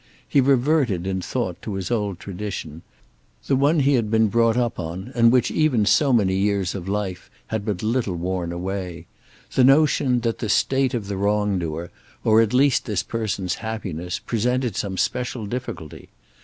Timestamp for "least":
12.51-12.85